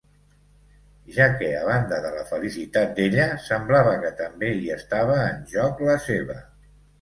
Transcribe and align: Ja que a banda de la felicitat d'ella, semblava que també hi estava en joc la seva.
Ja 1.17 1.25
que 1.41 1.49
a 1.57 1.59
banda 1.67 1.99
de 2.05 2.11
la 2.15 2.23
felicitat 2.29 2.95
d'ella, 3.01 3.27
semblava 3.49 3.93
que 4.07 4.11
també 4.23 4.51
hi 4.63 4.73
estava 4.79 5.19
en 5.27 5.45
joc 5.53 5.85
la 5.91 6.01
seva. 6.09 6.41